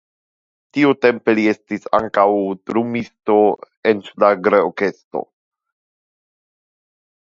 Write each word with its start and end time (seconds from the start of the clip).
Tiutempe 0.77 1.35
li 1.39 1.43
estis 1.51 1.85
ankaŭ 1.99 2.25
drumisto 2.71 3.37
en 3.93 4.05
ŝlagrorkestro. 4.11 5.27